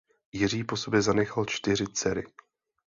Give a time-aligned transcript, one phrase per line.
[0.31, 2.23] Jiří po sobě zanechal čtyři dcery.